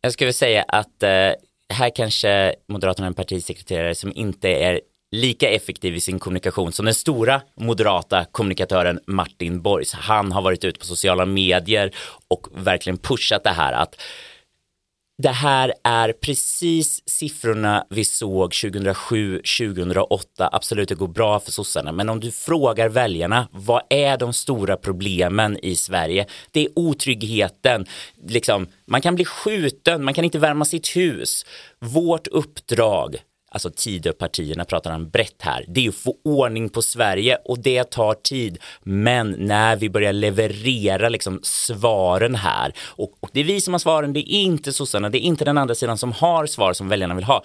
Jag 0.00 0.12
skulle 0.12 0.32
säga 0.32 0.62
att 0.68 1.02
eh, 1.02 1.32
här 1.70 1.90
kanske 1.94 2.54
Moderaterna 2.68 3.04
har 3.04 3.10
en 3.10 3.14
partisekreterare 3.14 3.94
som 3.94 4.12
inte 4.14 4.48
är 4.48 4.80
lika 5.10 5.50
effektiv 5.50 5.94
i 5.94 6.00
sin 6.00 6.18
kommunikation 6.18 6.72
som 6.72 6.84
den 6.84 6.94
stora 6.94 7.42
moderata 7.54 8.24
kommunikatören 8.32 9.00
Martin 9.06 9.62
Borgs. 9.62 9.92
Han 9.92 10.32
har 10.32 10.42
varit 10.42 10.64
ute 10.64 10.78
på 10.78 10.86
sociala 10.86 11.26
medier 11.26 11.94
och 12.28 12.46
verkligen 12.54 12.98
pushat 12.98 13.44
det 13.44 13.50
här 13.50 13.72
att 13.72 13.96
det 15.22 15.30
här 15.30 15.72
är 15.84 16.12
precis 16.12 17.02
siffrorna 17.06 17.86
vi 17.90 18.04
såg 18.04 18.52
2007-2008. 18.52 20.18
Absolut, 20.52 20.88
det 20.88 20.94
går 20.94 21.08
bra 21.08 21.40
för 21.40 21.52
sossarna, 21.52 21.92
men 21.92 22.08
om 22.08 22.20
du 22.20 22.30
frågar 22.30 22.88
väljarna, 22.88 23.48
vad 23.52 23.82
är 23.90 24.18
de 24.18 24.32
stora 24.32 24.76
problemen 24.76 25.58
i 25.62 25.76
Sverige? 25.76 26.26
Det 26.50 26.60
är 26.60 26.68
otryggheten, 26.76 27.86
liksom, 28.28 28.66
man 28.86 29.00
kan 29.00 29.14
bli 29.14 29.24
skjuten, 29.24 30.04
man 30.04 30.14
kan 30.14 30.24
inte 30.24 30.38
värma 30.38 30.64
sitt 30.64 30.96
hus. 30.96 31.46
Vårt 31.78 32.26
uppdrag 32.26 33.16
alltså 33.50 33.70
Tidöpartierna 33.70 34.64
pratar 34.64 34.90
han 34.90 35.10
brett 35.10 35.42
här, 35.42 35.64
det 35.68 35.86
är 35.86 35.88
att 35.88 35.94
få 35.94 36.16
ordning 36.24 36.68
på 36.68 36.82
Sverige 36.82 37.38
och 37.44 37.58
det 37.58 37.84
tar 37.84 38.14
tid. 38.14 38.58
Men 38.82 39.30
när 39.38 39.76
vi 39.76 39.90
börjar 39.90 40.12
leverera 40.12 41.08
liksom 41.08 41.40
svaren 41.42 42.34
här 42.34 42.72
och, 42.80 43.12
och 43.20 43.30
det 43.32 43.40
är 43.40 43.44
vi 43.44 43.60
som 43.60 43.74
har 43.74 43.78
svaren, 43.78 44.12
det 44.12 44.34
är 44.34 44.42
inte 44.42 44.72
sossarna, 44.72 45.08
det 45.08 45.18
är 45.18 45.26
inte 45.26 45.44
den 45.44 45.58
andra 45.58 45.74
sidan 45.74 45.98
som 45.98 46.12
har 46.12 46.46
svar 46.46 46.72
som 46.72 46.88
väljarna 46.88 47.14
vill 47.14 47.24
ha, 47.24 47.44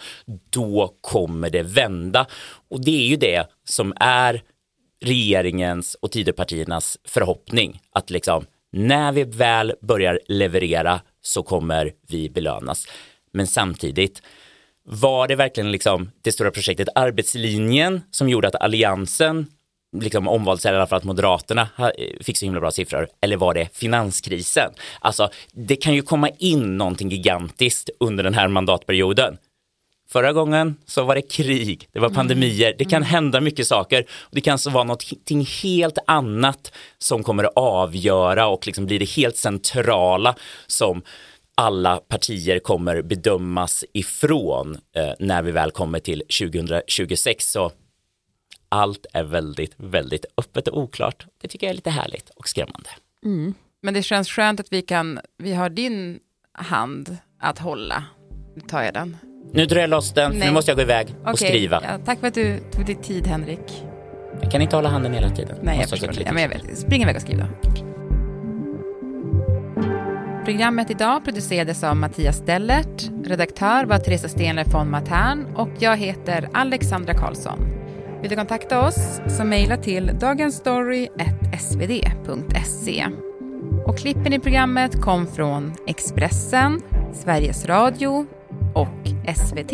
då 0.49 0.93
kommer 1.01 1.49
det 1.49 1.63
vända. 1.63 2.25
Och 2.69 2.85
det 2.85 3.05
är 3.05 3.07
ju 3.07 3.15
det 3.15 3.47
som 3.69 3.93
är 3.99 4.41
regeringens 5.01 5.95
och 5.95 6.11
Tidöpartiernas 6.11 6.97
förhoppning 7.07 7.81
att 7.91 8.09
liksom 8.09 8.45
när 8.71 9.11
vi 9.11 9.23
väl 9.23 9.73
börjar 9.81 10.19
leverera 10.27 11.01
så 11.21 11.43
kommer 11.43 11.91
vi 12.07 12.29
belönas. 12.29 12.87
Men 13.33 13.47
samtidigt, 13.47 14.21
var 14.85 15.27
det 15.27 15.35
verkligen 15.35 15.71
liksom 15.71 16.11
det 16.21 16.31
stora 16.31 16.51
projektet 16.51 16.87
arbetslinjen 16.95 18.01
som 18.11 18.29
gjorde 18.29 18.47
att 18.47 18.55
alliansen 18.55 19.47
liksom 20.01 20.27
omvalssedlar 20.27 20.85
för 20.85 20.95
att 20.95 21.03
Moderaterna 21.03 21.69
fick 22.21 22.37
så 22.37 22.45
himla 22.45 22.59
bra 22.59 22.71
siffror 22.71 23.07
eller 23.21 23.37
var 23.37 23.53
det 23.53 23.69
finanskrisen? 23.73 24.71
Alltså 24.99 25.29
det 25.53 25.75
kan 25.75 25.93
ju 25.93 26.01
komma 26.01 26.29
in 26.29 26.77
någonting 26.77 27.09
gigantiskt 27.09 27.89
under 27.99 28.23
den 28.23 28.33
här 28.33 28.47
mandatperioden. 28.47 29.37
Förra 30.09 30.33
gången 30.33 30.75
så 30.85 31.03
var 31.03 31.15
det 31.15 31.21
krig, 31.21 31.89
det 31.91 31.99
var 31.99 32.07
mm. 32.07 32.15
pandemier, 32.15 32.75
det 32.77 32.85
kan 32.85 33.01
mm. 33.01 33.09
hända 33.09 33.41
mycket 33.41 33.67
saker. 33.67 34.05
Det 34.31 34.41
kan 34.41 34.59
så 34.59 34.69
vara 34.69 34.83
någonting 34.83 35.45
helt 35.63 35.97
annat 36.07 36.71
som 36.97 37.23
kommer 37.23 37.43
att 37.43 37.53
avgöra 37.55 38.47
och 38.47 38.65
liksom 38.65 38.85
bli 38.85 38.97
det 38.97 39.09
helt 39.09 39.37
centrala 39.37 40.35
som 40.67 41.01
alla 41.55 41.97
partier 41.97 42.59
kommer 42.59 43.01
bedömas 43.01 43.83
ifrån 43.93 44.77
eh, 44.95 45.13
när 45.19 45.41
vi 45.41 45.51
väl 45.51 45.71
kommer 45.71 45.99
till 45.99 46.23
2026. 46.39 47.51
Så 47.51 47.71
allt 48.69 49.05
är 49.13 49.23
väldigt, 49.23 49.73
väldigt 49.77 50.25
öppet 50.37 50.67
och 50.67 50.79
oklart. 50.79 51.25
Det 51.41 51.47
tycker 51.47 51.67
jag 51.67 51.71
är 51.71 51.75
lite 51.75 51.89
härligt 51.89 52.29
och 52.29 52.47
skrämmande. 52.49 52.89
Mm. 53.25 53.53
Men 53.81 53.93
det 53.93 54.03
känns 54.03 54.29
skönt 54.29 54.59
att 54.59 54.73
vi 54.73 54.81
kan, 54.81 55.19
vi 55.37 55.53
har 55.53 55.69
din 55.69 56.19
hand 56.51 57.17
att 57.39 57.59
hålla. 57.59 58.03
Nu 58.55 58.61
tar 58.61 58.83
jag 58.83 58.93
den. 58.93 59.17
Nu 59.53 59.65
drar 59.65 59.81
jag 59.81 59.89
loss 59.89 60.13
den, 60.13 60.31
för 60.31 60.39
nu 60.39 60.51
måste 60.51 60.71
jag 60.71 60.77
gå 60.77 60.81
iväg 60.81 61.07
och 61.23 61.33
okay. 61.33 61.47
skriva. 61.49 61.81
Ja, 61.83 61.99
tack 62.05 62.19
för 62.19 62.27
att 62.27 62.33
du 62.33 62.59
tog 62.71 62.85
dig 62.85 62.95
tid, 62.95 63.27
Henrik. 63.27 63.83
Jag 64.41 64.51
kan 64.51 64.61
inte 64.61 64.75
hålla 64.75 64.89
handen 64.89 65.13
hela 65.13 65.29
tiden. 65.29 65.57
Nej, 65.63 65.79
jag, 65.79 65.89
förstår 65.89 66.07
det. 66.07 66.21
Ja, 66.21 66.33
men 66.33 66.41
jag 66.41 66.49
vet. 66.49 66.77
Spring 66.77 67.01
iväg 67.01 67.15
och 67.15 67.21
skriv 67.21 67.37
då. 67.37 67.45
Programmet 70.45 70.91
idag 70.91 71.25
producerades 71.25 71.83
av 71.83 71.95
Mattias 71.95 72.37
Stellert. 72.37 73.09
Redaktör 73.23 73.85
var 73.85 73.97
Teresa 73.97 74.27
Stenler 74.27 74.65
von 74.65 74.89
Matern 74.89 75.45
och 75.55 75.69
jag 75.79 75.97
heter 75.97 76.49
Alexandra 76.53 77.13
Karlsson. 77.13 77.59
Vill 78.21 78.29
du 78.29 78.35
kontakta 78.35 78.87
oss 78.87 79.19
så 79.37 79.43
mejla 79.43 79.77
till 79.77 80.11
dagensstory.svd.se. 80.19 83.05
Och 83.85 83.97
klippen 83.97 84.33
i 84.33 84.39
programmet 84.39 85.01
kom 85.01 85.27
från 85.27 85.73
Expressen, 85.87 86.81
Sveriges 87.13 87.65
Radio 87.65 88.25
och 88.73 89.07
SVT. 89.35 89.73